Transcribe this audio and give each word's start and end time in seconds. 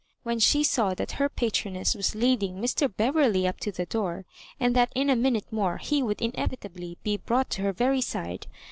When 0.23 0.39
she 0.39 0.63
saw 0.63 0.95
that 0.95 1.11
her 1.21 1.29
patroness 1.29 1.93
was 1.93 2.15
leading 2.15 2.55
Mr. 2.55 2.91
Beverley 2.91 3.47
up 3.47 3.59
to 3.59 3.71
the 3.71 3.85
door, 3.85 4.25
and 4.59 4.75
that 4.75 4.91
in 4.95 5.11
a 5.11 5.15
minute 5.15 5.45
more 5.53 5.77
he 5.77 6.01
would 6.01 6.23
inevitably 6.23 6.97
be 7.03 7.17
brought 7.17 7.51
to 7.51 7.61
her 7.61 7.71
very 7.71 8.01
side. 8.01 8.47